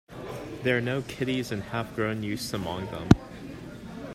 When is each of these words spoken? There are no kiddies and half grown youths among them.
There 0.63 0.75
are 0.79 0.81
no 0.81 1.03
kiddies 1.03 1.51
and 1.51 1.61
half 1.61 1.95
grown 1.95 2.23
youths 2.23 2.53
among 2.53 2.87
them. 2.87 3.07